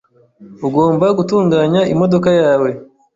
Ugomba 0.67 1.05
gutunganya 1.17 1.81
imodoka 1.93 2.29
yawe. 2.39 2.69